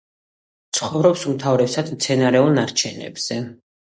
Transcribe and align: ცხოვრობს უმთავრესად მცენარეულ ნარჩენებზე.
ცხოვრობს 0.77 1.25
უმთავრესად 1.33 1.93
მცენარეულ 1.99 2.51
ნარჩენებზე. 2.59 3.39